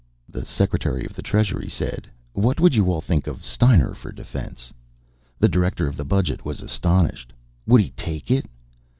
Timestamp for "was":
6.43-6.59